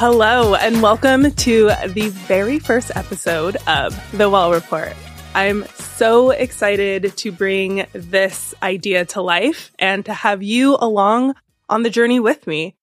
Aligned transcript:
Hello, 0.00 0.54
and 0.54 0.80
welcome 0.80 1.30
to 1.30 1.72
the 1.88 2.08
very 2.08 2.58
first 2.58 2.90
episode 2.94 3.58
of 3.66 3.94
The 4.16 4.30
Well 4.30 4.50
Report. 4.50 4.94
I'm 5.34 5.66
so 5.74 6.30
excited 6.30 7.14
to 7.18 7.30
bring 7.30 7.84
this 7.92 8.54
idea 8.62 9.04
to 9.04 9.20
life 9.20 9.70
and 9.78 10.02
to 10.06 10.14
have 10.14 10.42
you 10.42 10.78
along 10.80 11.34
on 11.68 11.82
the 11.82 11.90
journey 11.90 12.18
with 12.18 12.46
me. 12.46 12.76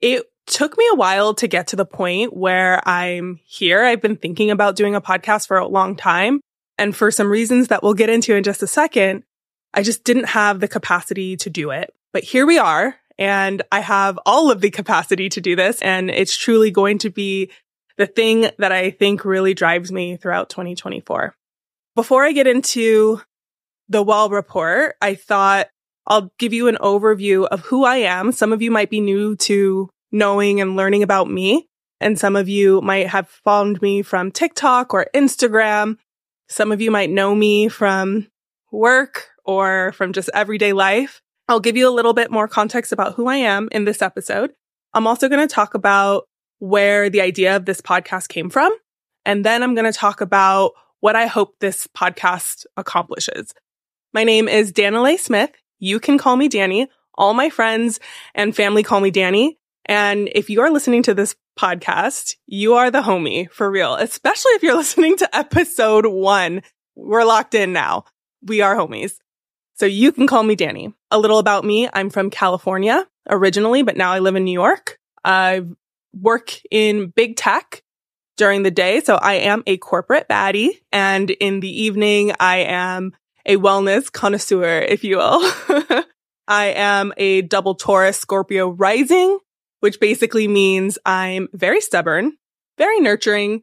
It 0.00 0.30
took 0.46 0.78
me 0.78 0.88
a 0.92 0.94
while 0.94 1.34
to 1.34 1.48
get 1.48 1.66
to 1.66 1.76
the 1.76 1.84
point 1.84 2.36
where 2.36 2.80
I'm 2.88 3.40
here. 3.44 3.82
I've 3.82 4.00
been 4.00 4.14
thinking 4.14 4.52
about 4.52 4.76
doing 4.76 4.94
a 4.94 5.00
podcast 5.00 5.48
for 5.48 5.58
a 5.58 5.66
long 5.66 5.96
time. 5.96 6.40
And 6.78 6.94
for 6.94 7.10
some 7.10 7.32
reasons 7.32 7.66
that 7.66 7.82
we'll 7.82 7.94
get 7.94 8.10
into 8.10 8.36
in 8.36 8.44
just 8.44 8.62
a 8.62 8.68
second, 8.68 9.24
I 9.74 9.82
just 9.82 10.04
didn't 10.04 10.26
have 10.26 10.60
the 10.60 10.68
capacity 10.68 11.36
to 11.38 11.50
do 11.50 11.72
it. 11.72 11.92
But 12.12 12.22
here 12.22 12.46
we 12.46 12.58
are 12.58 12.94
and 13.20 13.60
I 13.70 13.80
have 13.80 14.18
all 14.24 14.50
of 14.50 14.62
the 14.62 14.70
capacity 14.70 15.28
to 15.28 15.40
do 15.42 15.54
this. 15.54 15.80
And 15.82 16.10
it's 16.10 16.36
truly 16.36 16.70
going 16.70 16.98
to 16.98 17.10
be 17.10 17.50
the 17.98 18.06
thing 18.06 18.48
that 18.58 18.72
I 18.72 18.90
think 18.90 19.26
really 19.26 19.52
drives 19.52 19.92
me 19.92 20.16
throughout 20.16 20.48
2024. 20.48 21.36
Before 21.94 22.24
I 22.24 22.32
get 22.32 22.46
into 22.46 23.20
the 23.90 24.02
Well 24.02 24.30
report, 24.30 24.96
I 25.02 25.14
thought 25.14 25.68
I'll 26.06 26.32
give 26.38 26.54
you 26.54 26.66
an 26.68 26.78
overview 26.80 27.46
of 27.46 27.60
who 27.60 27.84
I 27.84 27.96
am. 27.96 28.32
Some 28.32 28.54
of 28.54 28.62
you 28.62 28.70
might 28.70 28.88
be 28.88 29.02
new 29.02 29.36
to 29.36 29.90
knowing 30.10 30.62
and 30.62 30.74
learning 30.74 31.02
about 31.02 31.30
me. 31.30 31.68
And 32.00 32.18
some 32.18 32.36
of 32.36 32.48
you 32.48 32.80
might 32.80 33.08
have 33.08 33.28
found 33.28 33.82
me 33.82 34.00
from 34.00 34.32
TikTok 34.32 34.94
or 34.94 35.08
Instagram. 35.14 35.98
Some 36.48 36.72
of 36.72 36.80
you 36.80 36.90
might 36.90 37.10
know 37.10 37.34
me 37.34 37.68
from 37.68 38.28
work 38.72 39.28
or 39.44 39.92
from 39.92 40.14
just 40.14 40.30
everyday 40.32 40.72
life. 40.72 41.20
I'll 41.50 41.58
give 41.58 41.76
you 41.76 41.88
a 41.88 41.90
little 41.90 42.12
bit 42.12 42.30
more 42.30 42.46
context 42.46 42.92
about 42.92 43.14
who 43.14 43.26
I 43.26 43.34
am 43.38 43.68
in 43.72 43.84
this 43.84 44.02
episode. 44.02 44.52
I'm 44.94 45.08
also 45.08 45.28
going 45.28 45.46
to 45.46 45.52
talk 45.52 45.74
about 45.74 46.28
where 46.60 47.10
the 47.10 47.20
idea 47.20 47.56
of 47.56 47.64
this 47.64 47.80
podcast 47.80 48.28
came 48.28 48.50
from. 48.50 48.72
And 49.26 49.44
then 49.44 49.64
I'm 49.64 49.74
going 49.74 49.92
to 49.92 49.98
talk 49.98 50.20
about 50.20 50.74
what 51.00 51.16
I 51.16 51.26
hope 51.26 51.56
this 51.58 51.88
podcast 51.88 52.66
accomplishes. 52.76 53.52
My 54.14 54.22
name 54.22 54.46
is 54.46 54.70
Danilae 54.70 55.18
Smith. 55.18 55.50
You 55.80 55.98
can 55.98 56.18
call 56.18 56.36
me 56.36 56.48
Dani. 56.48 56.86
All 57.16 57.34
my 57.34 57.50
friends 57.50 57.98
and 58.32 58.54
family 58.54 58.84
call 58.84 59.00
me 59.00 59.10
Dani. 59.10 59.56
And 59.86 60.30
if 60.32 60.50
you 60.50 60.60
are 60.60 60.70
listening 60.70 61.02
to 61.02 61.14
this 61.14 61.34
podcast, 61.58 62.36
you 62.46 62.74
are 62.74 62.92
the 62.92 63.02
homie 63.02 63.50
for 63.50 63.68
real, 63.68 63.96
especially 63.96 64.52
if 64.52 64.62
you're 64.62 64.76
listening 64.76 65.16
to 65.16 65.36
episode 65.36 66.06
one. 66.06 66.62
We're 66.94 67.24
locked 67.24 67.56
in 67.56 67.72
now. 67.72 68.04
We 68.40 68.60
are 68.60 68.76
homies. 68.76 69.14
So 69.80 69.86
you 69.86 70.12
can 70.12 70.26
call 70.26 70.42
me 70.42 70.56
Dani. 70.56 70.92
A 71.10 71.18
little 71.18 71.38
about 71.38 71.64
me. 71.64 71.88
I'm 71.90 72.10
from 72.10 72.28
California 72.28 73.06
originally, 73.30 73.82
but 73.82 73.96
now 73.96 74.12
I 74.12 74.18
live 74.18 74.36
in 74.36 74.44
New 74.44 74.52
York. 74.52 74.98
I 75.24 75.62
work 76.12 76.52
in 76.70 77.06
big 77.06 77.36
tech 77.36 77.82
during 78.36 78.62
the 78.62 78.70
day. 78.70 79.00
So 79.00 79.14
I 79.14 79.36
am 79.36 79.62
a 79.66 79.78
corporate 79.78 80.28
baddie. 80.28 80.72
And 80.92 81.30
in 81.30 81.60
the 81.60 81.82
evening, 81.84 82.32
I 82.38 82.58
am 82.58 83.12
a 83.46 83.56
wellness 83.56 84.12
connoisseur, 84.12 84.80
if 84.80 85.02
you 85.02 85.16
will. 85.16 85.40
I 86.46 86.74
am 86.76 87.14
a 87.16 87.40
double 87.40 87.74
Taurus 87.74 88.18
Scorpio 88.18 88.68
rising, 88.68 89.38
which 89.78 89.98
basically 89.98 90.46
means 90.46 90.98
I'm 91.06 91.48
very 91.54 91.80
stubborn, 91.80 92.36
very 92.76 93.00
nurturing. 93.00 93.62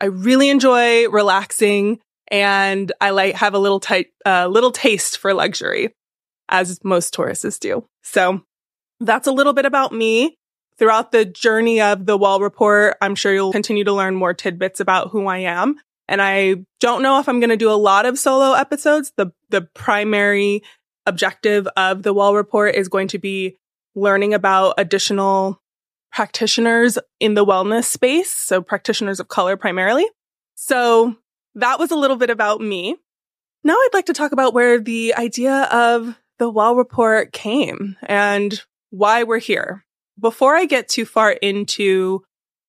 I 0.00 0.06
really 0.06 0.48
enjoy 0.48 1.10
relaxing 1.10 2.00
and 2.30 2.92
I 3.00 3.10
like 3.10 3.34
have 3.36 3.54
a 3.54 3.58
little 3.58 3.80
tight, 3.80 4.08
uh, 4.24 4.46
little 4.46 4.70
taste 4.70 5.18
for 5.18 5.34
luxury, 5.34 5.94
as 6.48 6.82
most 6.84 7.14
Tauruses 7.14 7.58
do. 7.58 7.86
So 8.02 8.42
that's 9.00 9.26
a 9.26 9.32
little 9.32 9.52
bit 9.52 9.66
about 9.66 9.92
me. 9.92 10.36
Throughout 10.78 11.10
the 11.10 11.24
journey 11.24 11.80
of 11.80 12.06
the 12.06 12.16
Well 12.16 12.40
Report, 12.40 12.96
I'm 13.00 13.16
sure 13.16 13.34
you'll 13.34 13.52
continue 13.52 13.82
to 13.84 13.92
learn 13.92 14.14
more 14.14 14.32
tidbits 14.32 14.78
about 14.78 15.10
who 15.10 15.26
I 15.26 15.38
am. 15.38 15.76
And 16.06 16.22
I 16.22 16.64
don't 16.80 17.02
know 17.02 17.18
if 17.18 17.28
I'm 17.28 17.40
going 17.40 17.50
to 17.50 17.56
do 17.56 17.70
a 17.70 17.72
lot 17.72 18.06
of 18.06 18.18
solo 18.18 18.52
episodes. 18.52 19.12
The, 19.16 19.32
the 19.50 19.62
primary 19.74 20.62
objective 21.04 21.66
of 21.76 22.04
the 22.04 22.14
Well 22.14 22.34
Report 22.34 22.76
is 22.76 22.88
going 22.88 23.08
to 23.08 23.18
be 23.18 23.56
learning 23.96 24.34
about 24.34 24.74
additional 24.78 25.60
practitioners 26.12 26.96
in 27.18 27.34
the 27.34 27.44
wellness 27.44 27.84
space. 27.84 28.30
So 28.30 28.62
practitioners 28.62 29.18
of 29.18 29.28
color 29.28 29.56
primarily. 29.56 30.06
So 30.54 31.16
that 31.54 31.78
was 31.78 31.90
a 31.90 31.96
little 31.96 32.16
bit 32.16 32.30
about 32.30 32.60
me. 32.60 32.96
Now 33.64 33.74
I'd 33.74 33.94
like 33.94 34.06
to 34.06 34.12
talk 34.12 34.32
about 34.32 34.54
where 34.54 34.78
the 34.78 35.14
idea 35.14 35.62
of 35.64 36.18
the 36.38 36.48
Well 36.48 36.76
Report 36.76 37.32
came 37.32 37.96
and 38.02 38.62
why 38.90 39.24
we're 39.24 39.38
here. 39.38 39.84
Before 40.20 40.56
I 40.56 40.64
get 40.64 40.88
too 40.88 41.04
far 41.04 41.32
into 41.32 42.24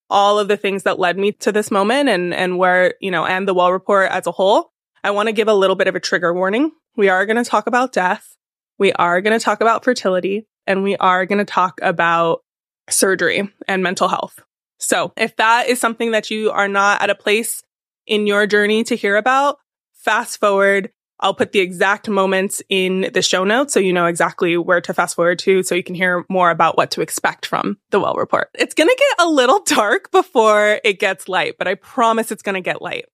all 0.09 0.40
of 0.40 0.47
the 0.47 0.57
things 0.57 0.84
that 0.84 1.00
led 1.00 1.17
me 1.17 1.31
to 1.34 1.51
this 1.51 1.69
moment 1.69 2.09
and, 2.09 2.34
and 2.34 2.57
where, 2.57 2.95
you 3.00 3.12
know, 3.12 3.25
and 3.25 3.47
the 3.47 3.53
Well 3.53 3.72
Report 3.72 4.09
as 4.12 4.28
a 4.28 4.31
whole, 4.31 4.72
I 5.03 5.11
want 5.11 5.28
to 5.28 5.34
give 5.34 5.47
a 5.47 5.53
little 5.53 5.75
bit 5.75 5.88
of 5.88 5.96
a 5.96 6.00
trigger 6.00 6.34
warning. 6.34 6.72
We 6.96 7.09
are 7.09 7.25
going 7.25 7.41
to 7.41 7.50
talk 7.50 7.67
about 7.67 7.94
death. 7.94 8.35
We 8.78 8.91
are 8.94 9.22
going 9.22 9.38
to 9.38 9.44
talk 9.44 9.61
about 9.61 9.84
fertility 9.84 10.47
and 10.66 10.84
we 10.84 10.96
are 10.97 11.25
going 11.25 11.40
to 11.40 11.46
talk 11.46 11.79
about 11.81 12.41
surgery 12.90 13.53
and 13.67 13.84
mental 13.84 14.07
health. 14.07 14.40
So 14.78 15.13
if 15.17 15.35
that 15.35 15.67
is 15.67 15.79
something 15.79 16.11
that 16.11 16.31
you 16.31 16.51
are 16.51 16.67
not 16.67 17.01
at 17.01 17.09
a 17.09 17.16
place 17.16 17.63
in 18.09 18.28
your 18.28 18.46
journey 18.47 18.84
to 18.86 18.96
hear 18.96 19.16
about, 19.16 19.58
fast 19.94 20.40
forward. 20.40 20.92
I'll 21.22 21.34
put 21.34 21.52
the 21.52 21.59
exact 21.59 22.08
moments 22.08 22.62
in 22.70 23.12
the 23.14 23.22
show 23.22 23.44
notes 23.44 23.74
so 23.74 23.80
you 23.80 23.92
know 23.92 24.06
exactly 24.06 24.56
where 24.58 24.80
to 24.81 24.94
fast 24.94 25.16
forward 25.16 25.40
to 25.40 25.64
so 25.64 25.75
you 25.75 25.84
can 25.84 25.96
hear 25.96 26.25
more 26.30 26.50
about 26.50 26.78
what 26.78 26.92
to 26.92 27.02
expect 27.02 27.46
from 27.46 27.78
the 27.92 28.00
Well 28.00 28.16
Report. 28.16 28.50
It's 28.56 28.74
going 28.74 28.88
to 28.90 28.96
get 28.97 29.25
a 29.25 29.30
little 29.30 29.62
dark 29.66 30.12
before 30.12 30.80
it 30.84 31.00
gets 31.00 31.28
light, 31.28 31.56
but 31.58 31.68
I 31.68 31.75
promise 31.75 32.31
it's 32.31 32.42
going 32.42 32.56
to 32.56 32.62
get 32.62 32.81
light. 32.81 33.06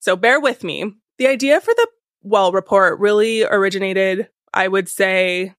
So 0.00 0.14
bear 0.14 0.40
with 0.40 0.62
me. 0.62 0.92
The 1.16 1.26
idea 1.26 1.60
for 1.60 1.72
the 1.74 1.88
Well 2.22 2.52
Report 2.52 3.00
really 3.00 3.44
originated, 3.44 4.28
I 4.52 4.68
would 4.68 4.88
say, 4.88 5.54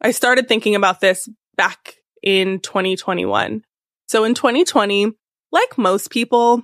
I 0.00 0.10
started 0.10 0.48
thinking 0.48 0.74
about 0.74 1.00
this 1.00 1.28
back 1.56 1.96
in 2.22 2.60
2021. 2.60 3.62
So 4.08 4.24
in 4.24 4.34
2020, 4.34 5.12
like 5.52 5.78
most 5.78 6.10
people, 6.10 6.62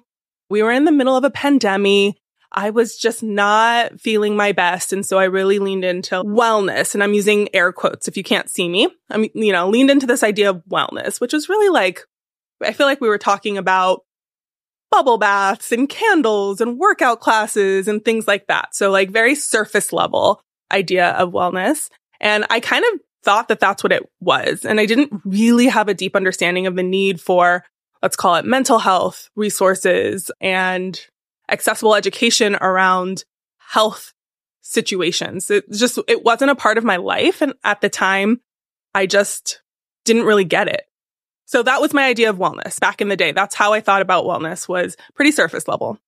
we 0.51 0.63
were 0.63 0.73
in 0.73 0.85
the 0.85 0.93
middle 0.93 1.17
of 1.17 1.25
a 1.25 1.31
pandemic. 1.31 2.17
I 2.51 2.71
was 2.71 2.97
just 2.97 3.23
not 3.23 4.01
feeling 4.01 4.35
my 4.35 4.53
best. 4.53 4.93
And 4.93 5.05
so 5.05 5.19
I 5.19 5.25
really 5.25 5.59
leaned 5.59 5.85
into 5.85 6.23
wellness 6.25 6.95
and 6.95 7.03
I'm 7.03 7.13
using 7.13 7.55
air 7.55 7.73
quotes 7.73 8.09
if 8.09 8.17
you 8.17 8.23
can't 8.23 8.49
see 8.49 8.69
me. 8.69 8.89
I'm, 9.11 9.27
you 9.35 9.53
know, 9.53 9.69
leaned 9.69 9.91
into 9.91 10.07
this 10.07 10.23
idea 10.23 10.51
of 10.51 10.63
wellness, 10.71 11.21
which 11.21 11.35
was 11.35 11.51
really 11.51 11.69
like, 11.69 12.01
I 12.65 12.73
feel 12.73 12.87
like 12.87 13.01
we 13.01 13.09
were 13.09 13.19
talking 13.19 13.59
about 13.59 14.03
bubble 14.91 15.19
baths 15.19 15.73
and 15.73 15.89
candles 15.89 16.63
and 16.63 16.79
workout 16.79 17.21
classes 17.21 17.87
and 17.87 18.03
things 18.03 18.27
like 18.27 18.47
that. 18.47 18.75
So 18.75 18.91
like 18.91 19.11
very 19.11 19.35
surface 19.35 19.93
level 19.93 20.41
idea 20.73 21.11
of 21.11 21.33
wellness. 21.33 21.91
And 22.21 22.47
I 22.49 22.61
kind 22.61 22.85
of 22.93 23.01
thought 23.23 23.49
that 23.49 23.61
that's 23.61 23.83
what 23.83 23.93
it 23.93 24.09
was. 24.21 24.65
And 24.65 24.81
I 24.81 24.87
didn't 24.87 25.13
really 25.25 25.67
have 25.67 25.89
a 25.89 25.95
deep 25.95 26.17
understanding 26.17 26.67
of 26.67 26.77
the 26.77 26.83
need 26.83 27.21
for 27.21 27.65
let's 28.03 28.17
call 28.17 28.37
it 28.37 28.45
mental 28.45 28.79
health 28.79 29.31
resources 29.37 30.31
and 30.41 31.01
accessible 31.51 31.95
education 31.95 32.57
around 32.57 33.25
health 33.59 34.13
situations. 34.61 35.51
It 35.51 35.71
just, 35.71 35.99
it 36.09 36.25
wasn't 36.25 36.51
a 36.51 36.57
part 36.57 36.79
of 36.79 36.85
my 36.85 36.97
life. 36.97 37.41
And 37.41 37.55
at 37.65 37.81
the 37.81 37.89
time, 37.89 38.41
I 38.95 39.07
just 39.07 39.63
didn't 40.05 40.25
really 40.25 40.45
get 40.45 40.69
it. 40.69 40.85
So 41.47 41.63
that 41.63 41.81
was 41.81 41.95
my 41.95 42.05
idea 42.05 42.29
of 42.29 42.37
wellness 42.37 42.79
back 42.79 43.01
in 43.01 43.09
the 43.09 43.17
day. 43.17 43.33
That's 43.33 43.55
how 43.55 43.73
I 43.73 43.81
thought 43.81 44.03
about 44.03 44.27
wellness 44.27 44.69
was 44.69 44.97
pretty 45.15 45.31
surface 45.31 45.67
level. 45.67 45.99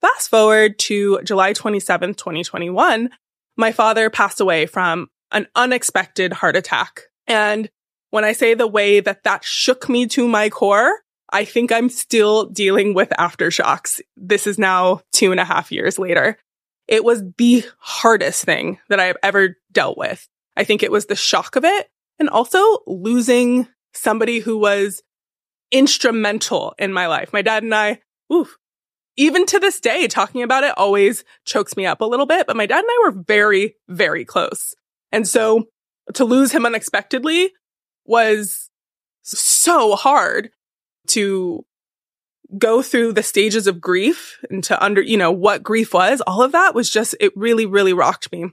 Fast 0.00 0.30
forward 0.30 0.78
to 0.80 1.20
July 1.24 1.52
27th, 1.52 2.16
2021, 2.16 3.10
my 3.56 3.72
father 3.72 4.10
passed 4.10 4.40
away 4.40 4.66
from 4.66 5.08
an 5.32 5.48
unexpected 5.56 6.32
heart 6.32 6.54
attack. 6.54 7.02
And 7.26 7.68
when 8.10 8.24
I 8.24 8.32
say 8.32 8.54
the 8.54 8.68
way 8.68 9.00
that 9.00 9.24
that 9.24 9.42
shook 9.42 9.88
me 9.88 10.06
to 10.08 10.28
my 10.28 10.50
core, 10.50 11.00
I 11.30 11.44
think 11.44 11.72
I'm 11.72 11.88
still 11.88 12.46
dealing 12.46 12.94
with 12.94 13.10
aftershocks. 13.10 14.00
This 14.16 14.46
is 14.46 14.58
now 14.58 15.00
two 15.12 15.32
and 15.32 15.40
a 15.40 15.44
half 15.44 15.72
years 15.72 15.98
later. 15.98 16.38
It 16.88 17.04
was 17.04 17.22
the 17.36 17.64
hardest 17.78 18.44
thing 18.44 18.78
that 18.88 19.00
I 19.00 19.06
have 19.06 19.16
ever 19.22 19.56
dealt 19.72 19.98
with. 19.98 20.28
I 20.56 20.64
think 20.64 20.82
it 20.82 20.92
was 20.92 21.06
the 21.06 21.16
shock 21.16 21.56
of 21.56 21.64
it 21.64 21.88
and 22.18 22.28
also 22.28 22.78
losing 22.86 23.66
somebody 23.92 24.38
who 24.38 24.58
was 24.58 25.02
instrumental 25.72 26.74
in 26.78 26.92
my 26.92 27.06
life. 27.06 27.32
My 27.32 27.42
dad 27.42 27.62
and 27.62 27.74
I, 27.74 28.00
oof, 28.32 28.56
even 29.16 29.46
to 29.46 29.58
this 29.58 29.80
day, 29.80 30.06
talking 30.06 30.42
about 30.42 30.64
it 30.64 30.76
always 30.76 31.24
chokes 31.44 31.76
me 31.76 31.86
up 31.86 32.00
a 32.00 32.06
little 32.06 32.26
bit, 32.26 32.46
but 32.46 32.56
my 32.56 32.66
dad 32.66 32.80
and 32.80 32.88
I 32.88 33.02
were 33.04 33.22
very, 33.26 33.76
very 33.88 34.24
close. 34.24 34.74
And 35.10 35.26
so 35.26 35.64
to 36.14 36.24
lose 36.24 36.52
him 36.52 36.66
unexpectedly 36.66 37.52
was 38.04 38.70
so 39.22 39.96
hard 39.96 40.50
to 41.08 41.64
go 42.58 42.82
through 42.82 43.12
the 43.12 43.22
stages 43.22 43.66
of 43.66 43.80
grief 43.80 44.38
and 44.50 44.62
to 44.64 44.82
under, 44.82 45.02
you 45.02 45.16
know, 45.16 45.32
what 45.32 45.62
grief 45.62 45.92
was, 45.94 46.20
all 46.26 46.42
of 46.42 46.52
that 46.52 46.74
was 46.74 46.88
just, 46.88 47.14
it 47.18 47.32
really, 47.36 47.66
really 47.66 47.92
rocked 47.92 48.30
me. 48.30 48.52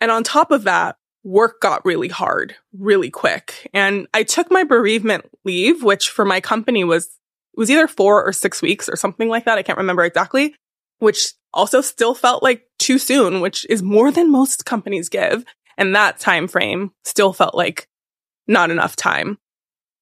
And 0.00 0.10
on 0.10 0.22
top 0.22 0.50
of 0.50 0.64
that, 0.64 0.96
work 1.24 1.60
got 1.60 1.84
really 1.84 2.08
hard 2.08 2.54
really 2.72 3.10
quick. 3.10 3.68
And 3.74 4.06
I 4.14 4.22
took 4.22 4.50
my 4.50 4.62
bereavement 4.62 5.24
leave, 5.44 5.82
which 5.82 6.08
for 6.08 6.24
my 6.24 6.40
company 6.40 6.84
was 6.84 7.10
was 7.56 7.70
either 7.70 7.88
four 7.88 8.22
or 8.22 8.32
six 8.32 8.60
weeks 8.60 8.88
or 8.88 8.96
something 8.96 9.28
like 9.28 9.46
that. 9.46 9.58
I 9.58 9.62
can't 9.62 9.78
remember 9.78 10.04
exactly, 10.04 10.54
which 10.98 11.32
also 11.54 11.80
still 11.80 12.14
felt 12.14 12.42
like 12.42 12.66
too 12.78 12.98
soon, 12.98 13.40
which 13.40 13.66
is 13.70 13.82
more 13.82 14.12
than 14.12 14.30
most 14.30 14.66
companies 14.66 15.08
give. 15.08 15.44
And 15.78 15.94
that 15.94 16.20
time 16.20 16.48
frame 16.48 16.92
still 17.04 17.32
felt 17.32 17.54
like 17.54 17.88
not 18.46 18.70
enough 18.70 18.94
time. 18.94 19.38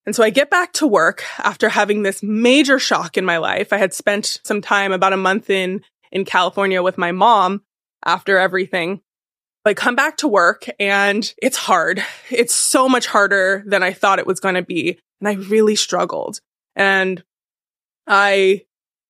And 0.07 0.15
so 0.15 0.23
I 0.23 0.31
get 0.31 0.51
back 0.51 0.73
to 0.75 0.87
work 0.87 1.25
after 1.39 1.69
having 1.69 2.03
this 2.03 2.23
major 2.23 2.79
shock 2.79 3.17
in 3.17 3.25
my 3.25 3.39
life. 3.39 3.73
I 3.73 3.79
had 3.79 3.95
spent 3.95 4.41
some 4.45 4.61
time 4.61 4.93
about 4.93 5.13
a 5.13 5.19
month 5.19 5.49
in, 5.49 5.83
in 6.13 6.25
California 6.25 6.83
with 6.83 6.99
my 6.99 7.13
mom 7.13 7.63
after 8.05 8.39
everything. 8.39 9.01
I 9.65 9.73
come 9.73 9.97
back 9.97 10.19
to 10.19 10.29
work 10.29 10.67
and 10.79 11.33
it's 11.41 11.57
hard. 11.57 12.05
It's 12.31 12.55
so 12.55 12.87
much 12.87 13.07
harder 13.07 13.63
than 13.67 13.83
I 13.83 13.95
thought 13.95 14.19
it 14.19 14.27
was 14.27 14.41
going 14.41 14.57
to 14.57 14.63
be. 14.63 14.99
And 15.21 15.29
I 15.29 15.35
really 15.35 15.75
struggled 15.75 16.41
and 16.77 17.25
I 18.07 18.67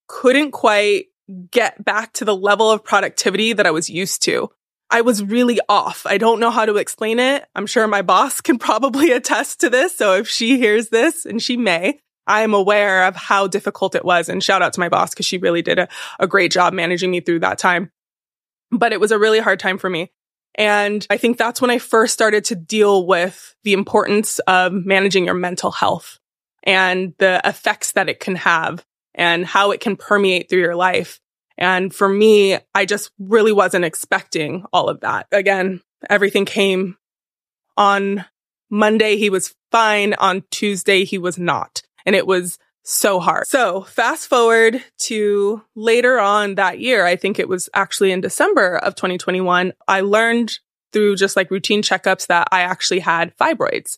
couldn't 0.06 0.52
quite 0.52 1.06
get 1.50 1.84
back 1.84 2.12
to 2.14 2.24
the 2.24 2.36
level 2.36 2.70
of 2.70 2.84
productivity 2.84 3.52
that 3.52 3.66
I 3.66 3.72
was 3.72 3.90
used 3.90 4.22
to. 4.24 4.50
I 4.94 5.00
was 5.00 5.24
really 5.24 5.58
off. 5.68 6.06
I 6.06 6.18
don't 6.18 6.38
know 6.38 6.52
how 6.52 6.66
to 6.66 6.76
explain 6.76 7.18
it. 7.18 7.44
I'm 7.56 7.66
sure 7.66 7.88
my 7.88 8.02
boss 8.02 8.40
can 8.40 8.58
probably 8.58 9.10
attest 9.10 9.58
to 9.60 9.68
this. 9.68 9.96
So 9.96 10.14
if 10.14 10.28
she 10.28 10.56
hears 10.56 10.88
this, 10.88 11.26
and 11.26 11.42
she 11.42 11.56
may, 11.56 11.98
I 12.28 12.42
am 12.42 12.54
aware 12.54 13.06
of 13.06 13.16
how 13.16 13.48
difficult 13.48 13.96
it 13.96 14.04
was. 14.04 14.28
And 14.28 14.40
shout 14.40 14.62
out 14.62 14.72
to 14.74 14.80
my 14.80 14.88
boss 14.88 15.10
because 15.10 15.26
she 15.26 15.38
really 15.38 15.62
did 15.62 15.80
a, 15.80 15.88
a 16.20 16.28
great 16.28 16.52
job 16.52 16.74
managing 16.74 17.10
me 17.10 17.18
through 17.18 17.40
that 17.40 17.58
time. 17.58 17.90
But 18.70 18.92
it 18.92 19.00
was 19.00 19.10
a 19.10 19.18
really 19.18 19.40
hard 19.40 19.58
time 19.58 19.78
for 19.78 19.90
me. 19.90 20.12
And 20.54 21.04
I 21.10 21.16
think 21.16 21.38
that's 21.38 21.60
when 21.60 21.72
I 21.72 21.78
first 21.78 22.14
started 22.14 22.44
to 22.46 22.54
deal 22.54 23.04
with 23.04 23.56
the 23.64 23.72
importance 23.72 24.38
of 24.46 24.72
managing 24.72 25.24
your 25.24 25.34
mental 25.34 25.72
health 25.72 26.20
and 26.62 27.14
the 27.18 27.40
effects 27.44 27.92
that 27.92 28.08
it 28.08 28.20
can 28.20 28.36
have 28.36 28.84
and 29.12 29.44
how 29.44 29.72
it 29.72 29.80
can 29.80 29.96
permeate 29.96 30.48
through 30.48 30.60
your 30.60 30.76
life. 30.76 31.18
And 31.56 31.94
for 31.94 32.08
me, 32.08 32.58
I 32.74 32.84
just 32.84 33.10
really 33.18 33.52
wasn't 33.52 33.84
expecting 33.84 34.64
all 34.72 34.88
of 34.88 35.00
that. 35.00 35.26
Again, 35.32 35.80
everything 36.10 36.44
came 36.44 36.96
on 37.76 38.24
Monday. 38.70 39.16
He 39.16 39.30
was 39.30 39.54
fine. 39.70 40.14
On 40.14 40.42
Tuesday, 40.50 41.04
he 41.04 41.18
was 41.18 41.38
not. 41.38 41.82
And 42.04 42.16
it 42.16 42.26
was 42.26 42.58
so 42.82 43.18
hard. 43.18 43.46
So 43.46 43.82
fast 43.82 44.28
forward 44.28 44.82
to 45.00 45.62
later 45.74 46.18
on 46.18 46.56
that 46.56 46.80
year. 46.80 47.06
I 47.06 47.16
think 47.16 47.38
it 47.38 47.48
was 47.48 47.68
actually 47.72 48.12
in 48.12 48.20
December 48.20 48.76
of 48.76 48.94
2021. 48.94 49.72
I 49.88 50.00
learned 50.02 50.58
through 50.92 51.16
just 51.16 51.36
like 51.36 51.50
routine 51.50 51.82
checkups 51.82 52.26
that 52.28 52.48
I 52.52 52.60
actually 52.60 53.00
had 53.00 53.36
fibroids. 53.36 53.96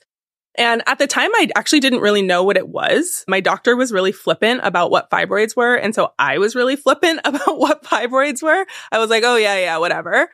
And 0.57 0.83
at 0.87 0.99
the 0.99 1.07
time, 1.07 1.31
I 1.35 1.49
actually 1.55 1.81
didn't 1.81 2.01
really 2.01 2.23
know 2.23 2.43
what 2.43 2.57
it 2.57 2.69
was. 2.69 3.25
My 3.29 3.41
doctor 3.41 3.77
was 3.77 3.93
really 3.93 4.13
flippant 4.13 4.61
about 4.65 4.91
what 4.91 5.11
fibroids 5.11 5.57
were. 5.57 5.75
And 5.75 5.95
so 5.95 6.13
I 6.19 6.39
was 6.39 6.55
really 6.55 6.77
flippant 6.77 7.21
about 7.25 7.59
what 7.59 7.85
fibroids 7.85 8.43
were. 8.43 8.67
I 8.91 8.99
was 8.99 9.11
like, 9.11 9.25
oh, 9.25 9.37
yeah, 9.37 9.59
yeah, 9.59 9.79
whatever. 9.79 10.31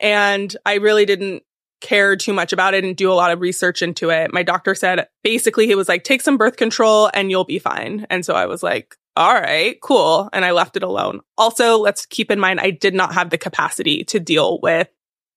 And 0.00 0.54
I 0.64 0.74
really 0.74 1.06
didn't 1.06 1.42
care 1.80 2.16
too 2.16 2.32
much 2.32 2.52
about 2.52 2.74
it 2.74 2.84
and 2.84 2.96
do 2.96 3.10
a 3.10 3.14
lot 3.14 3.30
of 3.30 3.40
research 3.40 3.82
into 3.82 4.10
it. 4.10 4.32
My 4.32 4.42
doctor 4.42 4.74
said 4.74 5.08
basically 5.22 5.66
he 5.66 5.74
was 5.74 5.88
like, 5.88 6.04
take 6.04 6.20
some 6.20 6.36
birth 6.36 6.56
control 6.56 7.10
and 7.14 7.30
you'll 7.30 7.44
be 7.44 7.58
fine. 7.58 8.06
And 8.10 8.24
so 8.24 8.34
I 8.34 8.46
was 8.46 8.62
like, 8.62 8.96
all 9.16 9.34
right, 9.34 9.80
cool. 9.80 10.28
And 10.32 10.44
I 10.44 10.52
left 10.52 10.76
it 10.76 10.82
alone. 10.82 11.20
Also, 11.36 11.78
let's 11.78 12.06
keep 12.06 12.30
in 12.30 12.38
mind, 12.38 12.60
I 12.60 12.70
did 12.70 12.94
not 12.94 13.14
have 13.14 13.30
the 13.30 13.38
capacity 13.38 14.04
to 14.04 14.20
deal 14.20 14.60
with 14.62 14.88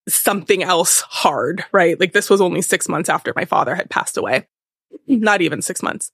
something 0.07 0.63
else 0.63 1.01
hard, 1.01 1.63
right? 1.71 1.99
Like 1.99 2.13
this 2.13 2.29
was 2.29 2.41
only 2.41 2.61
six 2.61 2.89
months 2.89 3.09
after 3.09 3.33
my 3.35 3.45
father 3.45 3.75
had 3.75 3.89
passed 3.89 4.17
away, 4.17 4.47
not 5.07 5.41
even 5.41 5.61
six 5.61 5.81
months. 5.81 6.11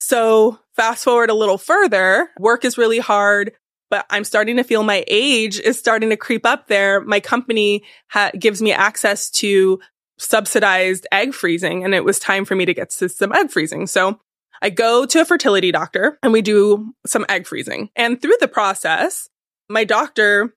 So 0.00 0.58
fast 0.76 1.04
forward 1.04 1.30
a 1.30 1.34
little 1.34 1.58
further, 1.58 2.30
work 2.38 2.64
is 2.64 2.78
really 2.78 2.98
hard, 2.98 3.52
but 3.90 4.06
I'm 4.10 4.24
starting 4.24 4.56
to 4.56 4.64
feel 4.64 4.82
my 4.82 5.04
age 5.08 5.58
is 5.58 5.78
starting 5.78 6.10
to 6.10 6.16
creep 6.16 6.46
up 6.46 6.68
there. 6.68 7.00
My 7.00 7.20
company 7.20 7.84
ha- 8.08 8.30
gives 8.38 8.60
me 8.62 8.72
access 8.72 9.30
to 9.30 9.80
subsidized 10.18 11.06
egg 11.12 11.32
freezing 11.32 11.84
and 11.84 11.94
it 11.94 12.04
was 12.04 12.18
time 12.18 12.44
for 12.44 12.54
me 12.54 12.64
to 12.64 12.74
get 12.74 12.92
some 12.92 13.32
egg 13.32 13.50
freezing. 13.50 13.86
So 13.86 14.20
I 14.60 14.70
go 14.70 15.06
to 15.06 15.20
a 15.20 15.24
fertility 15.24 15.70
doctor 15.70 16.18
and 16.22 16.32
we 16.32 16.42
do 16.42 16.92
some 17.06 17.24
egg 17.28 17.46
freezing. 17.46 17.90
And 17.94 18.20
through 18.20 18.36
the 18.40 18.48
process, 18.48 19.28
my 19.68 19.84
doctor 19.84 20.54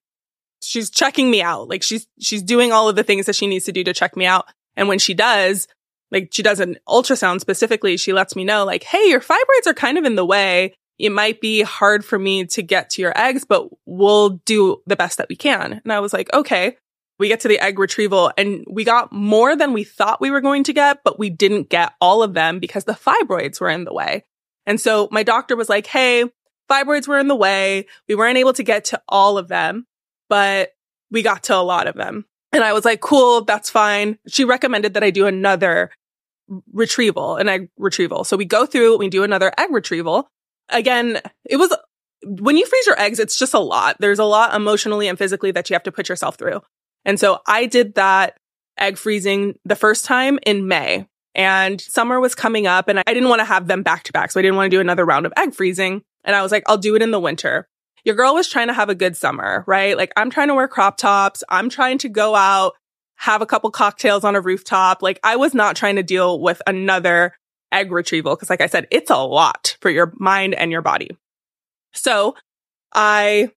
she's 0.61 0.89
checking 0.89 1.29
me 1.29 1.41
out. 1.41 1.67
Like 1.69 1.83
she's, 1.83 2.07
she's 2.19 2.43
doing 2.43 2.71
all 2.71 2.89
of 2.89 2.95
the 2.95 3.03
things 3.03 3.25
that 3.25 3.35
she 3.35 3.47
needs 3.47 3.65
to 3.65 3.71
do 3.71 3.83
to 3.83 3.93
check 3.93 4.15
me 4.15 4.25
out. 4.25 4.45
And 4.75 4.87
when 4.87 4.99
she 4.99 5.13
does, 5.13 5.67
like 6.11 6.29
she 6.31 6.43
does 6.43 6.59
an 6.59 6.77
ultrasound 6.87 7.41
specifically, 7.41 7.97
she 7.97 8.13
lets 8.13 8.35
me 8.35 8.43
know 8.43 8.65
like, 8.65 8.83
Hey, 8.83 9.09
your 9.09 9.21
fibroids 9.21 9.67
are 9.67 9.73
kind 9.73 9.97
of 9.97 10.05
in 10.05 10.15
the 10.15 10.25
way. 10.25 10.73
It 10.99 11.11
might 11.11 11.41
be 11.41 11.63
hard 11.63 12.05
for 12.05 12.19
me 12.19 12.45
to 12.45 12.61
get 12.61 12.91
to 12.91 13.01
your 13.01 13.17
eggs, 13.17 13.43
but 13.43 13.69
we'll 13.85 14.41
do 14.45 14.81
the 14.85 14.95
best 14.95 15.17
that 15.17 15.29
we 15.29 15.35
can. 15.35 15.81
And 15.83 15.91
I 15.91 15.99
was 15.99 16.13
like, 16.13 16.31
okay. 16.33 16.77
We 17.17 17.27
get 17.27 17.41
to 17.41 17.47
the 17.47 17.59
egg 17.59 17.77
retrieval 17.77 18.31
and 18.35 18.65
we 18.67 18.83
got 18.83 19.11
more 19.11 19.55
than 19.55 19.73
we 19.73 19.83
thought 19.83 20.21
we 20.21 20.31
were 20.31 20.41
going 20.41 20.63
to 20.63 20.73
get, 20.73 21.03
but 21.03 21.19
we 21.19 21.29
didn't 21.29 21.69
get 21.69 21.93
all 22.01 22.23
of 22.23 22.33
them 22.33 22.59
because 22.59 22.85
the 22.85 22.93
fibroids 22.93 23.61
were 23.61 23.69
in 23.69 23.83
the 23.83 23.93
way. 23.93 24.25
And 24.65 24.81
so 24.81 25.07
my 25.11 25.21
doctor 25.21 25.55
was 25.55 25.69
like, 25.69 25.85
Hey, 25.85 26.25
fibroids 26.69 27.07
were 27.07 27.19
in 27.19 27.27
the 27.27 27.35
way. 27.35 27.85
We 28.07 28.15
weren't 28.15 28.39
able 28.39 28.53
to 28.53 28.63
get 28.63 28.85
to 28.85 29.01
all 29.07 29.37
of 29.37 29.49
them 29.49 29.85
but 30.31 30.71
we 31.11 31.21
got 31.21 31.43
to 31.43 31.57
a 31.57 31.59
lot 31.59 31.87
of 31.87 31.95
them. 31.95 32.23
And 32.53 32.63
I 32.63 32.71
was 32.71 32.85
like, 32.85 33.01
cool, 33.01 33.43
that's 33.43 33.69
fine. 33.69 34.17
She 34.29 34.45
recommended 34.45 34.93
that 34.93 35.03
I 35.03 35.09
do 35.09 35.27
another 35.27 35.91
retrieval, 36.71 37.35
an 37.35 37.49
egg 37.49 37.69
retrieval. 37.77 38.23
So 38.23 38.37
we 38.37 38.45
go 38.45 38.65
through, 38.65 38.97
we 38.97 39.09
do 39.09 39.23
another 39.23 39.51
egg 39.57 39.71
retrieval. 39.71 40.29
Again, 40.69 41.19
it 41.43 41.57
was 41.57 41.75
when 42.23 42.55
you 42.55 42.65
freeze 42.65 42.87
your 42.87 42.97
eggs, 42.97 43.19
it's 43.19 43.37
just 43.37 43.53
a 43.53 43.59
lot. 43.59 43.97
There's 43.99 44.19
a 44.19 44.23
lot 44.23 44.55
emotionally 44.55 45.09
and 45.09 45.17
physically 45.17 45.51
that 45.51 45.69
you 45.69 45.73
have 45.73 45.83
to 45.83 45.91
put 45.91 46.07
yourself 46.07 46.37
through. 46.37 46.61
And 47.03 47.19
so 47.19 47.39
I 47.45 47.65
did 47.65 47.95
that 47.95 48.37
egg 48.79 48.97
freezing 48.97 49.55
the 49.65 49.75
first 49.75 50.05
time 50.05 50.39
in 50.45 50.65
May 50.65 51.07
and 51.35 51.81
summer 51.81 52.21
was 52.21 52.35
coming 52.35 52.67
up 52.67 52.87
and 52.87 52.99
I 52.99 53.13
didn't 53.13 53.27
want 53.27 53.39
to 53.39 53.45
have 53.45 53.67
them 53.67 53.83
back 53.83 54.03
to 54.03 54.13
back. 54.13 54.31
So 54.31 54.39
I 54.39 54.43
didn't 54.43 54.55
want 54.55 54.71
to 54.71 54.77
do 54.77 54.79
another 54.79 55.03
round 55.03 55.25
of 55.25 55.33
egg 55.35 55.53
freezing. 55.53 56.03
And 56.23 56.37
I 56.37 56.41
was 56.41 56.53
like, 56.53 56.63
I'll 56.67 56.77
do 56.77 56.95
it 56.95 57.01
in 57.01 57.11
the 57.11 57.19
winter 57.19 57.67
your 58.03 58.15
girl 58.15 58.33
was 58.33 58.47
trying 58.47 58.67
to 58.67 58.73
have 58.73 58.89
a 58.89 58.95
good 58.95 59.15
summer, 59.15 59.63
right? 59.67 59.95
Like 59.95 60.11
I'm 60.15 60.29
trying 60.29 60.47
to 60.47 60.55
wear 60.55 60.67
crop 60.67 60.97
tops. 60.97 61.43
I'm 61.49 61.69
trying 61.69 61.97
to 61.99 62.09
go 62.09 62.35
out, 62.35 62.73
have 63.15 63.41
a 63.41 63.45
couple 63.45 63.71
cocktails 63.71 64.23
on 64.23 64.35
a 64.35 64.41
rooftop. 64.41 65.01
Like 65.01 65.19
I 65.23 65.35
was 65.35 65.53
not 65.53 65.75
trying 65.75 65.95
to 65.95 66.03
deal 66.03 66.39
with 66.39 66.61
another 66.67 67.33
egg 67.71 67.91
retrieval. 67.91 68.35
Cause 68.35 68.49
like 68.49 68.61
I 68.61 68.67
said, 68.67 68.87
it's 68.91 69.09
a 69.09 69.17
lot 69.17 69.77
for 69.81 69.89
your 69.89 70.13
mind 70.17 70.53
and 70.55 70.71
your 70.71 70.81
body. 70.81 71.09
So 71.93 72.35
I 72.93 73.51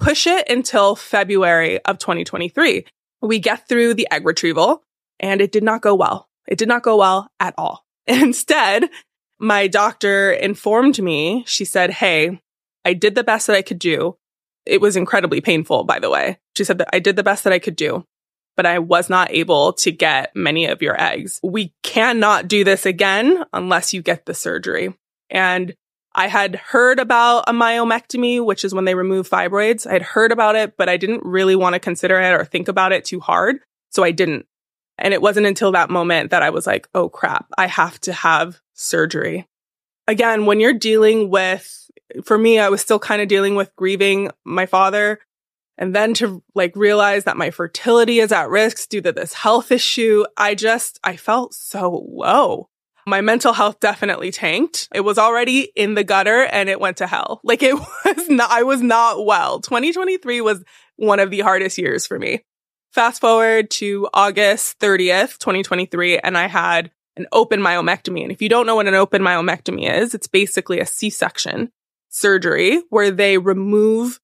push 0.00 0.26
it 0.26 0.48
until 0.48 0.96
February 0.96 1.82
of 1.84 1.98
2023. 1.98 2.84
We 3.20 3.38
get 3.38 3.68
through 3.68 3.94
the 3.94 4.08
egg 4.10 4.26
retrieval 4.26 4.82
and 5.20 5.40
it 5.40 5.52
did 5.52 5.62
not 5.62 5.80
go 5.80 5.94
well. 5.94 6.28
It 6.48 6.58
did 6.58 6.68
not 6.68 6.82
go 6.82 6.96
well 6.96 7.30
at 7.38 7.54
all. 7.56 7.84
Instead, 8.06 8.90
my 9.38 9.68
doctor 9.68 10.32
informed 10.32 11.00
me, 11.00 11.44
she 11.46 11.64
said, 11.64 11.90
Hey, 11.90 12.41
I 12.84 12.94
did 12.94 13.14
the 13.14 13.24
best 13.24 13.46
that 13.46 13.56
I 13.56 13.62
could 13.62 13.78
do. 13.78 14.16
It 14.64 14.80
was 14.80 14.96
incredibly 14.96 15.40
painful, 15.40 15.84
by 15.84 15.98
the 15.98 16.10
way. 16.10 16.38
She 16.56 16.64
said 16.64 16.78
that 16.78 16.90
I 16.92 16.98
did 16.98 17.16
the 17.16 17.22
best 17.22 17.44
that 17.44 17.52
I 17.52 17.58
could 17.58 17.76
do, 17.76 18.06
but 18.56 18.66
I 18.66 18.78
was 18.78 19.10
not 19.10 19.32
able 19.32 19.72
to 19.74 19.90
get 19.90 20.34
many 20.36 20.66
of 20.66 20.82
your 20.82 21.00
eggs. 21.00 21.40
We 21.42 21.74
cannot 21.82 22.48
do 22.48 22.64
this 22.64 22.86
again 22.86 23.44
unless 23.52 23.92
you 23.92 24.02
get 24.02 24.26
the 24.26 24.34
surgery. 24.34 24.94
And 25.30 25.74
I 26.14 26.28
had 26.28 26.56
heard 26.56 26.98
about 26.98 27.44
a 27.46 27.52
myomectomy, 27.52 28.44
which 28.44 28.64
is 28.64 28.74
when 28.74 28.84
they 28.84 28.94
remove 28.94 29.28
fibroids. 29.28 29.86
I 29.86 29.94
had 29.94 30.02
heard 30.02 30.30
about 30.30 30.56
it, 30.56 30.76
but 30.76 30.88
I 30.88 30.96
didn't 30.96 31.24
really 31.24 31.56
want 31.56 31.72
to 31.74 31.80
consider 31.80 32.20
it 32.20 32.32
or 32.32 32.44
think 32.44 32.68
about 32.68 32.92
it 32.92 33.04
too 33.04 33.20
hard. 33.20 33.60
So 33.90 34.04
I 34.04 34.10
didn't. 34.10 34.46
And 34.98 35.14
it 35.14 35.22
wasn't 35.22 35.46
until 35.46 35.72
that 35.72 35.90
moment 35.90 36.30
that 36.30 36.42
I 36.42 36.50
was 36.50 36.66
like, 36.66 36.86
oh 36.94 37.08
crap, 37.08 37.46
I 37.56 37.66
have 37.66 37.98
to 38.02 38.12
have 38.12 38.60
surgery. 38.74 39.48
Again, 40.06 40.46
when 40.46 40.60
you're 40.60 40.74
dealing 40.74 41.30
with 41.30 41.81
for 42.24 42.38
me, 42.38 42.58
I 42.58 42.68
was 42.68 42.80
still 42.80 42.98
kind 42.98 43.22
of 43.22 43.28
dealing 43.28 43.54
with 43.54 43.74
grieving 43.76 44.30
my 44.44 44.66
father. 44.66 45.20
And 45.78 45.94
then 45.94 46.14
to 46.14 46.42
like 46.54 46.76
realize 46.76 47.24
that 47.24 47.36
my 47.36 47.50
fertility 47.50 48.18
is 48.18 48.32
at 48.32 48.50
risk 48.50 48.88
due 48.88 49.00
to 49.00 49.12
this 49.12 49.32
health 49.32 49.72
issue, 49.72 50.24
I 50.36 50.54
just, 50.54 51.00
I 51.02 51.16
felt 51.16 51.54
so 51.54 52.06
low. 52.08 52.68
My 53.06 53.20
mental 53.20 53.52
health 53.52 53.80
definitely 53.80 54.30
tanked. 54.30 54.88
It 54.94 55.00
was 55.00 55.18
already 55.18 55.72
in 55.74 55.94
the 55.94 56.04
gutter 56.04 56.44
and 56.44 56.68
it 56.68 56.78
went 56.78 56.98
to 56.98 57.06
hell. 57.06 57.40
Like 57.44 57.62
it 57.62 57.74
was 57.74 58.28
not, 58.28 58.50
I 58.50 58.62
was 58.62 58.80
not 58.80 59.24
well. 59.24 59.60
2023 59.60 60.40
was 60.40 60.62
one 60.96 61.20
of 61.20 61.30
the 61.30 61.40
hardest 61.40 61.78
years 61.78 62.06
for 62.06 62.18
me. 62.18 62.44
Fast 62.92 63.20
forward 63.20 63.70
to 63.70 64.08
August 64.12 64.78
30th, 64.78 65.38
2023, 65.38 66.18
and 66.18 66.36
I 66.36 66.46
had 66.46 66.90
an 67.16 67.26
open 67.32 67.60
myomectomy. 67.60 68.22
And 68.22 68.30
if 68.30 68.42
you 68.42 68.50
don't 68.50 68.66
know 68.66 68.76
what 68.76 68.86
an 68.86 68.94
open 68.94 69.22
myomectomy 69.22 69.90
is, 69.90 70.14
it's 70.14 70.26
basically 70.26 70.78
a 70.78 70.86
C-section 70.86 71.72
surgery 72.12 72.82
where 72.90 73.10
they 73.10 73.38
remove 73.38 74.20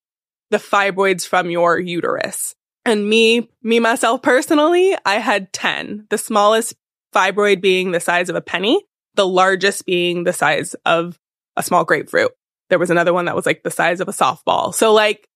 the 0.50 0.59
fibroids 0.59 1.26
from 1.26 1.50
your 1.50 1.78
uterus. 1.78 2.54
And 2.85 3.09
me, 3.09 3.50
me 3.62 3.80
myself 3.80 4.23
personally, 4.23 4.97
I 5.04 5.16
had 5.18 5.52
10, 5.52 6.07
the 6.11 6.18
smallest 6.18 6.75
fibroid 7.14 7.61
being 7.61 7.90
the 7.90 8.00
size 8.00 8.28
of 8.28 8.37
a 8.37 8.40
penny, 8.40 8.83
the 9.14 9.26
largest 9.26 9.85
being 9.85 10.25
the 10.25 10.33
size 10.33 10.75
of 10.87 11.18
a 11.57 11.62
small 11.62 11.85
grapefruit. 11.85 12.33
There 12.71 12.78
was 12.78 12.90
another 12.90 13.12
one 13.12 13.25
that 13.25 13.37
was 13.37 13.47
like 13.47 13.62
the 13.62 13.71
size 13.71 14.00
of 14.00 14.09
a 14.09 14.12
softball. 14.12 14.75
So 14.75 14.92
like 14.92 15.26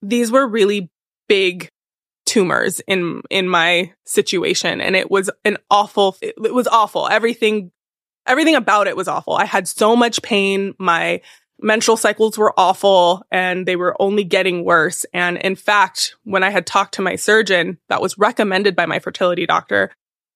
these 0.00 0.30
were 0.30 0.46
really 0.46 0.90
big 1.28 1.68
tumors 2.26 2.80
in 2.80 3.22
in 3.30 3.48
my 3.48 3.90
situation 4.04 4.82
and 4.82 4.94
it 4.94 5.10
was 5.10 5.30
an 5.46 5.56
awful 5.70 6.14
it, 6.20 6.34
it 6.44 6.52
was 6.52 6.68
awful 6.68 7.08
everything 7.08 7.70
everything 8.26 8.54
about 8.54 8.86
it 8.86 8.94
was 8.94 9.08
awful 9.08 9.32
i 9.32 9.46
had 9.46 9.66
so 9.66 9.96
much 9.96 10.20
pain 10.20 10.74
my 10.78 11.22
menstrual 11.60 11.96
cycles 11.96 12.38
were 12.38 12.54
awful 12.56 13.22
and 13.30 13.66
they 13.66 13.76
were 13.76 14.00
only 14.00 14.24
getting 14.24 14.64
worse 14.64 15.04
and 15.12 15.36
in 15.38 15.56
fact 15.56 16.14
when 16.24 16.42
i 16.42 16.50
had 16.50 16.66
talked 16.66 16.94
to 16.94 17.02
my 17.02 17.16
surgeon 17.16 17.78
that 17.88 18.00
was 18.00 18.18
recommended 18.18 18.76
by 18.76 18.86
my 18.86 18.98
fertility 18.98 19.46
doctor 19.46 19.90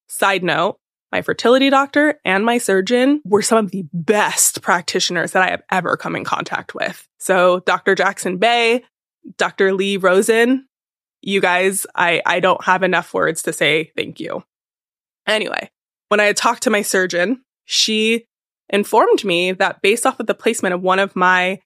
side 0.09 0.43
note 0.43 0.79
my 1.12 1.21
fertility 1.21 1.69
doctor 1.69 2.19
and 2.25 2.45
my 2.45 2.57
surgeon 2.57 3.21
were 3.25 3.43
some 3.43 3.64
of 3.64 3.71
the 3.71 3.85
best 3.93 4.62
practitioners 4.62 5.33
that 5.33 5.43
I 5.43 5.50
have 5.50 5.62
ever 5.71 5.99
come 5.99 6.17
in 6.17 6.25
contact 6.25 6.75
with. 6.75 7.07
So 7.19 7.61
Dr. 7.61 7.95
Jackson 7.95 8.38
Bay, 8.38 8.83
Dr. 9.37 9.75
Lee 9.75 9.99
Rosen, 9.99 10.67
you 11.21 11.43
guys, 11.43 11.87
I, 11.95 12.23
I 12.25 12.41
don't 12.41 12.64
have 12.64 12.83
enough 12.83 13.12
words 13.12 13.43
to 13.43 13.52
say 13.52 13.93
thank 13.95 14.21
you. 14.21 14.43
Anyway, 15.26 15.71
when 16.09 16.19
I 16.19 16.25
had 16.25 16.37
talked 16.37 16.62
to 16.64 16.71
my 16.71 16.83
surgeon, 16.83 17.43
she 17.67 18.26
informed 18.73 19.25
me 19.25 19.52
that 19.52 19.83
based 19.83 20.07
off 20.07 20.19
of 20.19 20.26
the 20.26 20.35
placement 20.35 20.75
of 20.75 20.83
one 20.83 20.99
of 20.99 21.14
my 21.14 21.61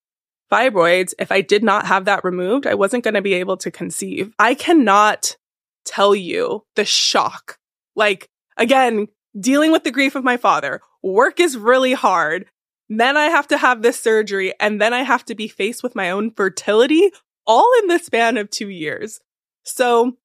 fibroids, 0.53 1.15
if 1.19 1.33
I 1.33 1.41
did 1.41 1.63
not 1.63 1.87
have 1.87 2.05
that 2.05 2.25
removed, 2.25 2.67
I 2.67 2.75
wasn't 2.75 3.05
going 3.05 3.15
to 3.15 3.23
be 3.23 3.35
able 3.35 3.57
to 3.59 3.71
conceive. 3.71 4.33
I 4.39 4.55
cannot 4.55 5.37
tell 5.85 6.15
you 6.15 6.65
the 6.75 6.85
shock. 6.85 7.59
Like, 7.95 8.29
again, 8.57 9.09
dealing 9.39 9.73
with 9.73 9.85
the 9.85 9.91
grief 9.91 10.15
of 10.15 10.25
my 10.25 10.37
father, 10.37 10.81
work 11.03 11.41
is 11.41 11.57
really 11.57 11.95
hard. 11.95 12.47
Then 12.89 13.17
I 13.17 13.27
have 13.27 13.49
to 13.49 13.59
have 13.59 13.83
this 13.83 13.99
surgery 13.99 14.53
and 14.61 14.81
then 14.81 14.93
I 14.93 15.03
have 15.03 15.25
to 15.27 15.35
be 15.35 15.49
faced 15.49 15.83
with 15.83 15.97
my 15.97 16.11
own 16.11 16.31
fertility 16.31 17.11
all 17.47 17.71
in 17.81 17.89
the 17.89 17.99
span 17.99 18.37
of 18.37 18.51
two 18.51 18.69
years. 18.69 19.21
So 19.65 20.17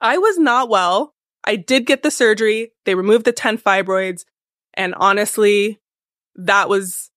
I 0.00 0.18
was 0.18 0.38
not 0.38 0.68
well. 0.68 1.14
I 1.44 1.56
did 1.56 1.86
get 1.86 2.02
the 2.02 2.10
surgery. 2.10 2.72
They 2.84 2.94
removed 2.94 3.24
the 3.24 3.32
10 3.32 3.58
fibroids. 3.58 4.24
And 4.74 4.94
honestly, 4.96 5.78
that 6.36 6.68
was 6.68 7.10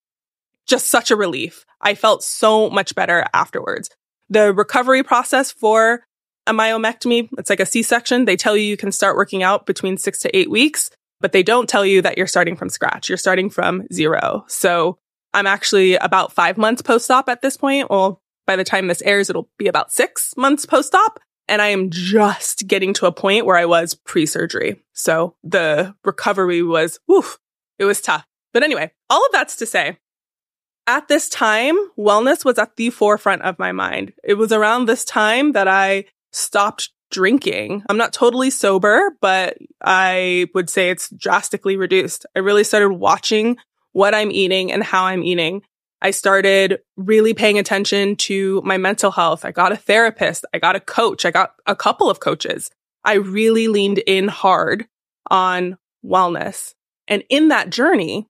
just 0.67 0.89
such 0.89 1.11
a 1.11 1.15
relief. 1.15 1.65
I 1.81 1.95
felt 1.95 2.23
so 2.23 2.69
much 2.69 2.95
better 2.95 3.25
afterwards. 3.33 3.89
The 4.29 4.53
recovery 4.53 5.03
process 5.03 5.51
for 5.51 6.03
a 6.45 6.53
myomectomy, 6.53 7.29
it's 7.37 7.49
like 7.49 7.59
a 7.59 7.65
C-section. 7.65 8.25
They 8.25 8.35
tell 8.35 8.57
you 8.57 8.63
you 8.63 8.77
can 8.77 8.91
start 8.91 9.15
working 9.15 9.43
out 9.43 9.65
between 9.65 9.97
six 9.97 10.19
to 10.19 10.35
eight 10.35 10.49
weeks, 10.49 10.89
but 11.21 11.31
they 11.31 11.43
don't 11.43 11.69
tell 11.69 11.85
you 11.85 12.01
that 12.01 12.17
you're 12.17 12.27
starting 12.27 12.55
from 12.55 12.69
scratch. 12.69 13.09
You're 13.09 13.17
starting 13.17 13.49
from 13.49 13.87
zero. 13.91 14.45
So 14.47 14.97
I'm 15.33 15.47
actually 15.47 15.95
about 15.95 16.33
five 16.33 16.57
months 16.57 16.81
post-op 16.81 17.29
at 17.29 17.41
this 17.41 17.57
point. 17.57 17.89
Well, 17.89 18.21
by 18.45 18.55
the 18.55 18.63
time 18.63 18.87
this 18.87 19.01
airs, 19.01 19.29
it'll 19.29 19.49
be 19.57 19.67
about 19.67 19.91
six 19.91 20.33
months 20.37 20.65
post-op. 20.65 21.19
And 21.49 21.61
I 21.61 21.67
am 21.67 21.89
just 21.89 22.67
getting 22.67 22.93
to 22.95 23.05
a 23.05 23.11
point 23.11 23.45
where 23.45 23.55
I 23.55 23.65
was 23.65 23.95
pre-surgery. 23.95 24.81
So 24.93 25.35
the 25.43 25.95
recovery 26.03 26.61
was, 26.61 26.99
woof, 27.07 27.39
it 27.79 27.85
was 27.85 28.01
tough. 28.01 28.25
But 28.57 28.63
anyway, 28.63 28.91
all 29.07 29.23
of 29.23 29.31
that's 29.31 29.57
to 29.57 29.67
say, 29.67 29.99
at 30.87 31.07
this 31.07 31.29
time, 31.29 31.75
wellness 31.95 32.43
was 32.43 32.57
at 32.57 32.75
the 32.75 32.89
forefront 32.89 33.43
of 33.43 33.59
my 33.59 33.71
mind. 33.71 34.13
It 34.23 34.33
was 34.33 34.51
around 34.51 34.87
this 34.87 35.05
time 35.05 35.51
that 35.51 35.67
I 35.67 36.05
stopped 36.31 36.89
drinking. 37.11 37.83
I'm 37.87 37.97
not 37.97 38.13
totally 38.13 38.49
sober, 38.49 39.15
but 39.21 39.59
I 39.79 40.47
would 40.55 40.71
say 40.71 40.89
it's 40.89 41.11
drastically 41.11 41.77
reduced. 41.77 42.25
I 42.35 42.39
really 42.39 42.63
started 42.63 42.89
watching 42.89 43.57
what 43.91 44.15
I'm 44.15 44.31
eating 44.31 44.71
and 44.71 44.83
how 44.83 45.05
I'm 45.05 45.21
eating. 45.21 45.61
I 46.01 46.09
started 46.09 46.79
really 46.95 47.35
paying 47.35 47.59
attention 47.59 48.15
to 48.15 48.63
my 48.65 48.79
mental 48.79 49.11
health. 49.11 49.45
I 49.45 49.51
got 49.51 49.71
a 49.71 49.77
therapist. 49.77 50.45
I 50.51 50.57
got 50.57 50.75
a 50.75 50.79
coach. 50.79 51.25
I 51.25 51.29
got 51.29 51.51
a 51.67 51.75
couple 51.75 52.09
of 52.09 52.21
coaches. 52.21 52.71
I 53.05 53.17
really 53.17 53.67
leaned 53.67 53.99
in 53.99 54.27
hard 54.27 54.87
on 55.29 55.77
wellness. 56.03 56.73
And 57.07 57.23
in 57.29 57.49
that 57.49 57.69
journey, 57.69 58.27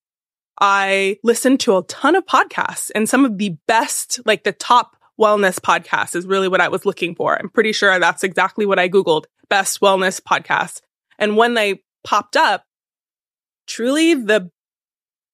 I 0.59 1.19
listened 1.23 1.59
to 1.61 1.77
a 1.77 1.83
ton 1.83 2.15
of 2.15 2.25
podcasts 2.25 2.91
and 2.95 3.07
some 3.07 3.25
of 3.25 3.37
the 3.37 3.57
best, 3.67 4.19
like 4.25 4.43
the 4.43 4.51
top 4.51 4.95
wellness 5.19 5.59
podcasts 5.59 6.15
is 6.15 6.25
really 6.25 6.47
what 6.47 6.61
I 6.61 6.67
was 6.67 6.85
looking 6.85 7.15
for. 7.15 7.37
I'm 7.37 7.49
pretty 7.49 7.73
sure 7.73 7.99
that's 7.99 8.23
exactly 8.23 8.65
what 8.65 8.79
I 8.79 8.89
Googled 8.89 9.25
best 9.49 9.81
wellness 9.81 10.21
podcasts. 10.21 10.81
And 11.19 11.37
when 11.37 11.53
they 11.53 11.83
popped 12.03 12.35
up, 12.35 12.63
truly 13.65 14.13
the 14.13 14.51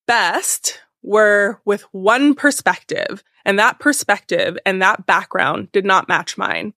best 0.08 0.80
were 1.02 1.60
with 1.66 1.82
one 1.92 2.34
perspective 2.34 3.24
and 3.46 3.60
that 3.60 3.80
perspective 3.80 4.58
and 4.66 4.82
that 4.82 5.06
background 5.06 5.72
did 5.72 5.86
not 5.86 6.08
match 6.08 6.38
mine. 6.38 6.74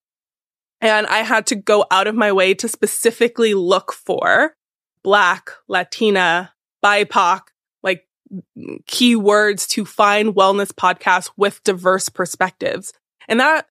And 0.81 1.07
I 1.07 1.19
had 1.19 1.47
to 1.47 1.55
go 1.55 1.85
out 1.89 2.07
of 2.07 2.15
my 2.15 2.31
way 2.31 2.53
to 2.55 2.67
specifically 2.67 3.53
look 3.53 3.93
for 3.93 4.53
Black, 5.01 5.49
Latina, 5.67 6.53
BIPOC, 6.83 7.41
keywords 8.89 9.67
to 9.69 9.85
find 9.85 10.35
wellness 10.35 10.71
podcasts 10.71 11.31
with 11.37 11.63
diverse 11.63 12.09
perspectives. 12.09 12.93
And 13.27 13.39
that 13.39 13.67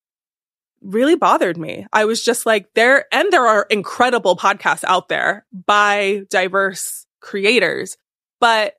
really 0.83 1.17
bothered 1.17 1.57
me. 1.57 1.87
I 1.93 2.05
was 2.05 2.23
just 2.23 2.47
like, 2.47 2.69
there, 2.75 3.07
and 3.13 3.31
there 3.33 3.47
are 3.47 3.67
incredible 3.71 4.37
podcasts 4.37 4.85
out 4.85 5.09
there 5.09 5.47
by 5.53 6.23
diverse 6.31 7.07
creators, 7.21 7.97
but 8.41 8.75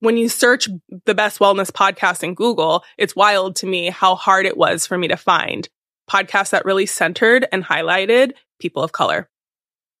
when 0.00 0.16
you 0.18 0.28
search 0.28 0.68
the 1.06 1.14
best 1.14 1.38
wellness 1.38 1.70
podcast 1.70 2.22
in 2.22 2.34
Google, 2.34 2.84
it's 2.98 3.16
wild 3.16 3.56
to 3.56 3.66
me 3.66 3.88
how 3.88 4.14
hard 4.14 4.44
it 4.44 4.56
was 4.56 4.86
for 4.86 4.98
me 4.98 5.08
to 5.08 5.16
find 5.16 5.68
podcasts 6.10 6.50
that 6.50 6.66
really 6.66 6.84
centered 6.84 7.46
and 7.50 7.64
highlighted 7.64 8.32
people 8.60 8.82
of 8.82 8.92
color. 8.92 9.30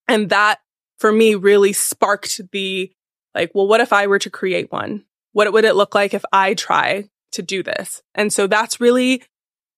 And 0.06 0.28
that 0.28 0.58
for 0.98 1.10
me 1.10 1.34
really 1.34 1.72
sparked 1.72 2.40
the 2.52 2.92
like, 3.34 3.52
well, 3.54 3.66
what 3.66 3.80
if 3.80 3.92
I 3.92 4.06
were 4.06 4.18
to 4.20 4.30
create 4.30 4.70
one? 4.70 5.04
What 5.32 5.52
would 5.52 5.64
it 5.64 5.76
look 5.76 5.94
like 5.94 6.14
if 6.14 6.24
I 6.32 6.54
try 6.54 7.08
to 7.32 7.42
do 7.42 7.62
this? 7.62 8.02
And 8.14 8.32
so 8.32 8.46
that's 8.46 8.80
really 8.80 9.22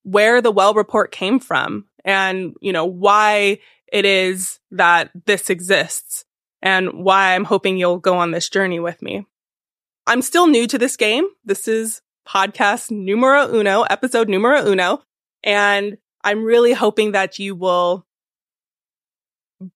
where 0.03 0.41
the 0.41 0.53
well 0.53 0.75
report 0.75 1.11
came 1.11 1.41
from 1.41 1.87
and, 2.05 2.55
you 2.61 2.73
know, 2.73 2.85
why 2.85 3.59
it 3.93 4.05
is 4.05 4.61
that 4.71 5.11
this 5.27 5.51
exists 5.51 6.25
and 6.63 6.93
why 6.93 7.35
I'm 7.35 7.45
hoping 7.45 7.77
you'll 7.77 7.99
go 7.99 8.19
on 8.19 8.31
this 8.31 8.49
journey 8.49 8.81
with 8.81 9.01
me. 9.03 9.27
I'm 10.07 10.23
still 10.23 10.47
new 10.47 10.67
to 10.69 10.79
this 10.79 10.97
game. 10.97 11.27
This 11.45 11.67
is 11.67 12.03
podcast 12.27 12.91
numero 12.91 13.49
uno, 13.53 13.83
episode 13.83 14.29
numero 14.29 14.65
uno. 14.67 15.03
And 15.43 15.99
I'm 16.23 16.45
really 16.45 16.73
hoping 16.73 17.13
that 17.13 17.39
you 17.39 17.55
will 17.55 18.05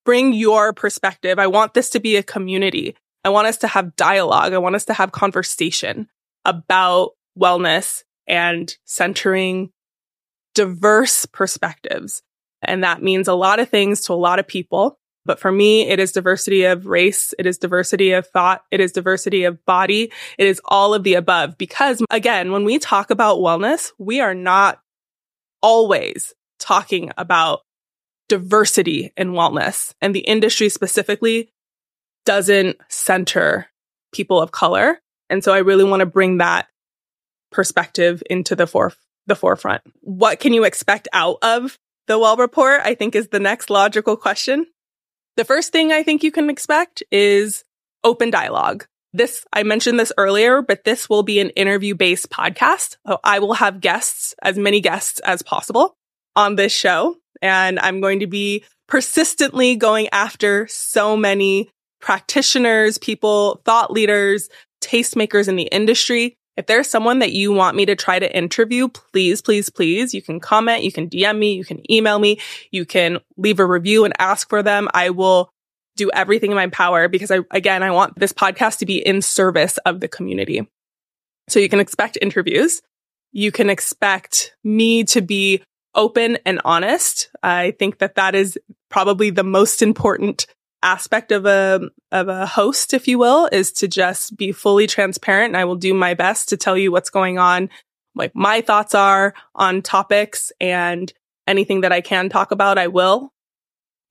bring 0.04 0.32
your 0.32 0.72
perspective. 0.72 1.38
I 1.38 1.46
want 1.46 1.75
this 1.75 1.90
to 1.90 2.00
be 2.00 2.16
a 2.16 2.22
community. 2.22 2.96
I 3.24 3.28
want 3.28 3.48
us 3.48 3.58
to 3.58 3.68
have 3.68 3.96
dialogue. 3.96 4.52
I 4.52 4.58
want 4.58 4.76
us 4.76 4.86
to 4.86 4.94
have 4.94 5.12
conversation 5.12 6.08
about 6.44 7.10
wellness 7.38 8.04
and 8.26 8.74
centering 8.84 9.70
diverse 10.54 11.26
perspectives. 11.26 12.22
And 12.62 12.84
that 12.84 13.02
means 13.02 13.28
a 13.28 13.34
lot 13.34 13.60
of 13.60 13.68
things 13.68 14.02
to 14.02 14.12
a 14.12 14.14
lot 14.14 14.38
of 14.38 14.46
people. 14.46 14.98
But 15.26 15.38
for 15.38 15.52
me, 15.52 15.86
it 15.88 16.00
is 16.00 16.12
diversity 16.12 16.64
of 16.64 16.86
race. 16.86 17.34
It 17.38 17.46
is 17.46 17.58
diversity 17.58 18.12
of 18.12 18.26
thought. 18.26 18.62
It 18.70 18.80
is 18.80 18.92
diversity 18.92 19.44
of 19.44 19.64
body. 19.66 20.10
It 20.38 20.46
is 20.46 20.60
all 20.64 20.94
of 20.94 21.04
the 21.04 21.14
above. 21.14 21.58
Because 21.58 22.02
again, 22.10 22.52
when 22.52 22.64
we 22.64 22.78
talk 22.78 23.10
about 23.10 23.38
wellness, 23.38 23.92
we 23.98 24.20
are 24.20 24.34
not 24.34 24.80
always 25.62 26.34
talking 26.58 27.10
about 27.18 27.60
diversity 28.28 29.12
in 29.16 29.32
wellness 29.32 29.92
and 30.00 30.14
the 30.14 30.20
industry 30.20 30.68
specifically 30.68 31.50
doesn't 32.24 32.76
center 32.88 33.66
people 34.12 34.40
of 34.40 34.52
color. 34.52 35.00
And 35.28 35.42
so 35.42 35.52
I 35.52 35.58
really 35.58 35.84
want 35.84 36.00
to 36.00 36.06
bring 36.06 36.38
that 36.38 36.66
perspective 37.50 38.22
into 38.28 38.56
the 38.56 38.66
fore, 38.66 38.92
the 39.26 39.36
forefront. 39.36 39.82
What 40.00 40.40
can 40.40 40.52
you 40.52 40.64
expect 40.64 41.08
out 41.12 41.38
of 41.42 41.78
the 42.06 42.18
well 42.18 42.36
report? 42.36 42.80
I 42.84 42.94
think 42.94 43.14
is 43.14 43.28
the 43.28 43.40
next 43.40 43.70
logical 43.70 44.16
question. 44.16 44.66
The 45.36 45.44
first 45.44 45.72
thing 45.72 45.92
I 45.92 46.02
think 46.02 46.22
you 46.22 46.32
can 46.32 46.50
expect 46.50 47.02
is 47.10 47.64
open 48.04 48.30
dialogue. 48.30 48.86
This, 49.12 49.44
I 49.52 49.64
mentioned 49.64 49.98
this 49.98 50.12
earlier, 50.16 50.62
but 50.62 50.84
this 50.84 51.08
will 51.08 51.22
be 51.22 51.40
an 51.40 51.50
interview 51.50 51.94
based 51.94 52.30
podcast. 52.30 52.96
So 53.06 53.18
I 53.24 53.40
will 53.40 53.54
have 53.54 53.80
guests, 53.80 54.34
as 54.42 54.56
many 54.56 54.80
guests 54.80 55.20
as 55.20 55.42
possible 55.42 55.96
on 56.36 56.56
this 56.56 56.72
show. 56.72 57.16
And 57.42 57.78
I'm 57.80 58.00
going 58.00 58.20
to 58.20 58.26
be 58.26 58.64
persistently 58.86 59.76
going 59.76 60.08
after 60.12 60.66
so 60.68 61.16
many 61.16 61.70
practitioners, 62.00 62.99
people, 62.99 63.61
thought 63.64 63.92
leaders, 63.92 64.49
tastemakers 64.83 65.49
in 65.49 65.57
the 65.57 65.64
industry 65.64 66.37
if 66.61 66.66
there's 66.66 66.90
someone 66.90 67.21
that 67.21 67.33
you 67.33 67.52
want 67.52 67.75
me 67.75 67.87
to 67.87 67.97
try 67.97 68.19
to 68.19 68.37
interview, 68.37 68.88
please, 68.88 69.40
please, 69.40 69.71
please, 69.71 70.12
you 70.12 70.21
can 70.21 70.40
comment, 70.40 70.83
you 70.83 70.92
can 70.92 71.09
DM 71.09 71.38
me, 71.38 71.54
you 71.54 71.64
can 71.64 71.90
email 71.90 72.19
me, 72.19 72.38
you 72.71 72.85
can 72.85 73.19
leave 73.38 73.61
a 73.61 73.64
review 73.64 74.04
and 74.04 74.12
ask 74.19 74.47
for 74.50 74.62
them. 74.62 74.87
I 74.92 75.09
will 75.09 75.50
do 75.97 76.11
everything 76.12 76.50
in 76.50 76.57
my 76.57 76.66
power 76.66 77.09
because 77.09 77.30
I, 77.30 77.38
again, 77.50 77.83
I 77.83 77.90
want 77.92 78.19
this 78.19 78.35
podcast 78.35 78.78
to 78.78 78.87
be 78.87 78.99
in 78.99 79.23
service 79.23 79.78
of 79.87 80.00
the 80.00 80.09
community. 80.09 80.69
So 81.49 81.61
you 81.61 81.71
can 81.71 81.80
expect 81.80 82.19
interviews. 82.21 82.83
you 83.33 83.52
can 83.52 83.71
expect 83.71 84.54
me 84.62 85.04
to 85.04 85.23
be 85.23 85.62
open 85.95 86.37
and 86.45 86.61
honest. 86.64 87.30
I 87.42 87.71
think 87.78 87.99
that 87.99 88.16
that 88.16 88.35
is 88.35 88.59
probably 88.90 89.30
the 89.30 89.45
most 89.45 89.83
important 89.83 90.47
aspect 90.82 91.30
of 91.32 91.46
a 91.46 91.90
of 92.10 92.28
a 92.28 92.46
host 92.46 92.94
if 92.94 93.06
you 93.06 93.18
will 93.18 93.49
is 93.52 93.70
to 93.72 93.88
just 93.88 94.37
be 94.37 94.52
fully 94.52 94.87
transparent. 94.87 95.50
And 95.50 95.56
I 95.56 95.64
will 95.64 95.76
do 95.76 95.92
my 95.92 96.14
best 96.14 96.49
to 96.49 96.56
tell 96.56 96.76
you 96.76 96.90
what's 96.90 97.10
going 97.10 97.38
on 97.38 97.68
like 98.14 98.34
my 98.34 98.60
thoughts 98.60 98.94
are 98.94 99.34
on 99.54 99.82
topics 99.82 100.52
and 100.60 101.12
anything 101.46 101.82
that 101.82 101.92
I 101.92 102.00
can 102.00 102.28
talk 102.28 102.50
about 102.50 102.78
I 102.78 102.88
will. 102.88 103.32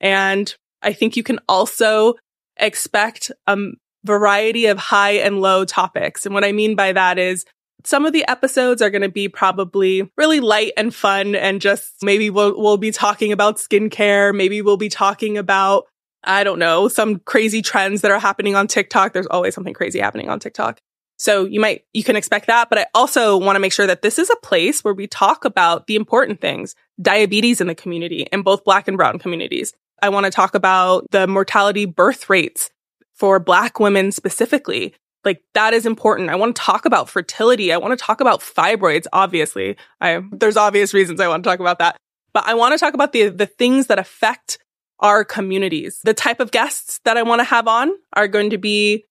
And 0.00 0.52
I 0.82 0.92
think 0.92 1.16
you 1.16 1.22
can 1.22 1.40
also 1.48 2.14
expect 2.56 3.30
a 3.46 3.56
variety 4.04 4.66
of 4.66 4.78
high 4.78 5.12
and 5.12 5.40
low 5.40 5.64
topics. 5.64 6.24
And 6.24 6.34
what 6.34 6.44
I 6.44 6.52
mean 6.52 6.74
by 6.74 6.92
that 6.92 7.18
is 7.18 7.44
some 7.84 8.04
of 8.04 8.12
the 8.12 8.28
episodes 8.28 8.82
are 8.82 8.90
going 8.90 9.02
to 9.02 9.08
be 9.08 9.28
probably 9.28 10.10
really 10.16 10.40
light 10.40 10.72
and 10.76 10.94
fun 10.94 11.34
and 11.34 11.60
just 11.60 11.94
maybe 12.02 12.30
we'll, 12.30 12.58
we'll 12.58 12.76
be 12.76 12.90
talking 12.90 13.32
about 13.32 13.56
skincare. 13.56 14.34
Maybe 14.34 14.62
we'll 14.62 14.76
be 14.76 14.88
talking 14.88 15.38
about 15.38 15.84
I 16.24 16.44
don't 16.44 16.58
know, 16.58 16.88
some 16.88 17.20
crazy 17.20 17.62
trends 17.62 18.02
that 18.02 18.10
are 18.10 18.18
happening 18.18 18.54
on 18.54 18.66
TikTok. 18.66 19.12
There's 19.12 19.26
always 19.26 19.54
something 19.54 19.74
crazy 19.74 20.00
happening 20.00 20.28
on 20.28 20.40
TikTok. 20.40 20.80
So 21.16 21.44
you 21.44 21.60
might, 21.60 21.84
you 21.92 22.02
can 22.02 22.16
expect 22.16 22.46
that. 22.46 22.70
But 22.70 22.78
I 22.78 22.86
also 22.94 23.36
want 23.36 23.56
to 23.56 23.60
make 23.60 23.72
sure 23.72 23.86
that 23.86 24.02
this 24.02 24.18
is 24.18 24.30
a 24.30 24.36
place 24.36 24.82
where 24.82 24.94
we 24.94 25.06
talk 25.06 25.44
about 25.44 25.86
the 25.86 25.96
important 25.96 26.40
things, 26.40 26.74
diabetes 27.00 27.60
in 27.60 27.66
the 27.66 27.74
community 27.74 28.26
in 28.32 28.42
both 28.42 28.64
black 28.64 28.88
and 28.88 28.96
brown 28.96 29.18
communities. 29.18 29.74
I 30.02 30.08
want 30.08 30.24
to 30.24 30.30
talk 30.30 30.54
about 30.54 31.06
the 31.10 31.26
mortality 31.26 31.84
birth 31.84 32.30
rates 32.30 32.70
for 33.14 33.38
black 33.38 33.78
women 33.78 34.12
specifically. 34.12 34.94
Like 35.24 35.42
that 35.52 35.74
is 35.74 35.84
important. 35.84 36.30
I 36.30 36.36
want 36.36 36.56
to 36.56 36.62
talk 36.62 36.86
about 36.86 37.10
fertility. 37.10 37.70
I 37.70 37.76
want 37.76 37.98
to 37.98 38.02
talk 38.02 38.22
about 38.22 38.40
fibroids. 38.40 39.06
Obviously, 39.12 39.76
I, 40.00 40.22
there's 40.32 40.56
obvious 40.56 40.94
reasons 40.94 41.20
I 41.20 41.28
want 41.28 41.44
to 41.44 41.50
talk 41.50 41.60
about 41.60 41.80
that, 41.80 41.98
but 42.32 42.44
I 42.46 42.54
want 42.54 42.72
to 42.72 42.78
talk 42.78 42.94
about 42.94 43.12
the, 43.12 43.28
the 43.28 43.44
things 43.44 43.88
that 43.88 43.98
affect 43.98 44.58
our 45.00 45.24
communities. 45.24 46.00
The 46.04 46.14
type 46.14 46.40
of 46.40 46.50
guests 46.50 47.00
that 47.04 47.16
I 47.16 47.22
want 47.22 47.40
to 47.40 47.44
have 47.44 47.66
on 47.66 47.92
are 48.12 48.28
going 48.28 48.50
to 48.50 48.58
be 48.58 49.04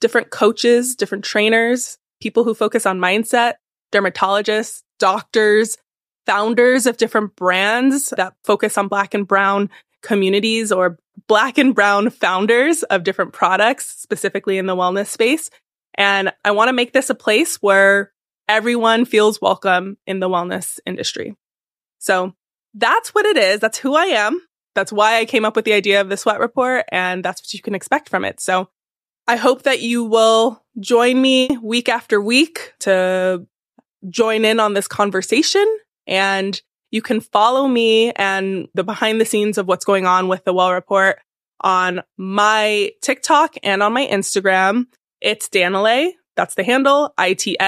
different 0.00 0.30
coaches, 0.30 0.96
different 0.96 1.24
trainers, 1.24 1.98
people 2.20 2.44
who 2.44 2.54
focus 2.54 2.86
on 2.86 2.98
mindset, 2.98 3.54
dermatologists, 3.92 4.82
doctors, 4.98 5.76
founders 6.26 6.86
of 6.86 6.96
different 6.96 7.36
brands 7.36 8.12
that 8.16 8.34
focus 8.44 8.78
on 8.78 8.88
black 8.88 9.14
and 9.14 9.28
brown 9.28 9.70
communities 10.02 10.72
or 10.72 10.98
black 11.28 11.58
and 11.58 11.74
brown 11.74 12.10
founders 12.10 12.82
of 12.84 13.04
different 13.04 13.32
products, 13.32 14.00
specifically 14.00 14.58
in 14.58 14.66
the 14.66 14.76
wellness 14.76 15.06
space. 15.06 15.50
And 15.96 16.32
I 16.44 16.50
want 16.50 16.68
to 16.68 16.72
make 16.72 16.92
this 16.92 17.10
a 17.10 17.14
place 17.14 17.56
where 17.56 18.12
everyone 18.48 19.04
feels 19.04 19.40
welcome 19.40 19.96
in 20.06 20.20
the 20.20 20.28
wellness 20.28 20.78
industry. 20.86 21.36
So 21.98 22.34
that's 22.74 23.14
what 23.14 23.26
it 23.26 23.36
is. 23.36 23.60
That's 23.60 23.78
who 23.78 23.94
I 23.94 24.06
am 24.06 24.40
that's 24.74 24.92
why 24.92 25.18
I 25.18 25.24
came 25.24 25.44
up 25.44 25.56
with 25.56 25.64
the 25.64 25.72
idea 25.72 26.00
of 26.00 26.08
the 26.08 26.16
sweat 26.16 26.40
report 26.40 26.84
and 26.90 27.24
that's 27.24 27.40
what 27.40 27.52
you 27.54 27.60
can 27.60 27.74
expect 27.74 28.08
from 28.08 28.24
it. 28.24 28.40
So 28.40 28.68
I 29.26 29.36
hope 29.36 29.62
that 29.62 29.80
you 29.80 30.04
will 30.04 30.62
join 30.80 31.20
me 31.20 31.48
week 31.62 31.88
after 31.88 32.20
week 32.20 32.74
to 32.80 33.46
join 34.08 34.44
in 34.44 34.60
on 34.60 34.74
this 34.74 34.86
conversation 34.86 35.64
and 36.06 36.60
you 36.90 37.00
can 37.02 37.20
follow 37.20 37.66
me 37.66 38.12
and 38.12 38.68
the 38.74 38.84
behind 38.84 39.20
the 39.20 39.24
scenes 39.24 39.58
of 39.58 39.66
what's 39.66 39.84
going 39.84 40.06
on 40.06 40.28
with 40.28 40.44
the 40.44 40.52
well 40.52 40.72
report 40.72 41.18
on 41.60 42.02
my 42.16 42.92
TikTok 43.00 43.56
and 43.62 43.82
on 43.82 43.92
my 43.92 44.06
Instagram. 44.06 44.84
It's 45.20 45.48
Danilae. 45.48 46.12
That's 46.36 46.54
the 46.54 46.62
handle. 46.64 47.14
I-T-S-D-A-N-I-L-A-E. 47.16 47.64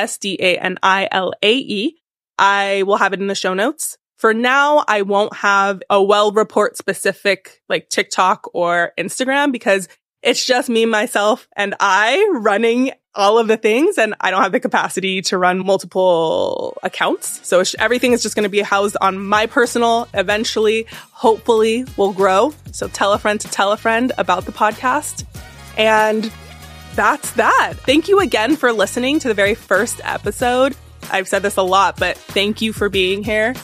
I 2.38 2.83
will 2.83 2.96
have 2.96 3.14
it 3.14 3.20
in 3.20 3.28
the 3.28 3.35
show 3.35 3.54
notes. 3.54 3.96
For 4.16 4.33
now, 4.33 4.85
I 4.88 5.02
won't 5.02 5.35
have 5.37 5.83
a 5.90 6.02
well 6.02 6.33
report 6.33 6.76
specific 6.76 7.62
like 7.68 7.90
TikTok 7.90 8.48
or 8.55 8.92
Instagram 8.98 9.52
because 9.52 9.88
it's 10.22 10.44
just 10.44 10.68
me, 10.68 10.87
myself 10.87 11.46
and 11.55 11.74
I 11.79 12.26
running 12.40 12.92
all 13.14 13.38
of 13.38 13.48
the 13.48 13.57
things 13.57 13.96
and 13.96 14.14
I 14.20 14.31
don't 14.31 14.42
have 14.42 14.52
the 14.52 14.61
capacity 14.61 15.22
to 15.22 15.38
run 15.38 15.64
multiple 15.64 16.76
accounts. 16.83 17.46
So 17.46 17.62
everything 17.79 18.12
is 18.12 18.22
just 18.22 18.35
going 18.35 18.44
to 18.44 18.50
be 18.50 18.61
housed 18.61 18.96
on 19.00 19.18
my 19.18 19.46
personal, 19.46 20.09
eventually, 20.14 20.87
hopefully 21.12 21.85
will 21.96 22.12
grow. 22.12 22.52
So 22.72 22.88
tell 22.88 23.12
a 23.12 23.18
friend 23.18 23.40
to 23.40 23.48
tell 23.48 23.72
a 23.72 23.76
friend 23.76 24.12
about 24.18 24.44
the 24.44 24.52
podcast. 24.52 25.24
And 25.79 26.31
that's 26.94 27.33
that. 27.33 27.74
Thank 27.76 28.09
you 28.09 28.20
again 28.20 28.57
for 28.57 28.72
listening 28.72 29.18
to 29.20 29.29
the 29.29 29.35
very 29.35 29.55
first 29.55 30.00
episode. 30.05 30.76
I've 31.11 31.29
said 31.29 31.42
this 31.42 31.57
a 31.57 31.62
lot, 31.62 31.98
but 31.98 32.16
thank 32.16 32.61
you 32.61 32.72
for 32.72 32.88
being 32.88 33.22
here. 33.22 33.55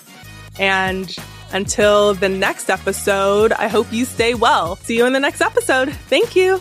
And 0.59 1.15
until 1.53 2.15
the 2.15 2.29
next 2.29 2.71
episode, 2.71 3.53
I 3.53 3.69
hope 3.69 3.93
you 3.93 4.05
stay 4.05 4.35
well. 4.35 4.77
See 4.77 4.97
you 4.97 5.07
in 5.07 5.13
the 5.13 5.21
next 5.21 5.41
episode. 5.41 5.93
Thank 5.93 6.37
you. 6.37 6.61